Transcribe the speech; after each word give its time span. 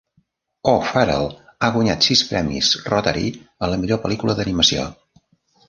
O'Farrell 0.71 1.27
ha 1.57 1.69
guanyat 1.75 2.09
sis 2.09 2.25
premis 2.31 2.71
Rotary 2.95 3.29
a 3.69 3.73
la 3.75 3.81
millor 3.85 4.03
pel·lícula 4.07 4.41
d"animació. 4.43 4.91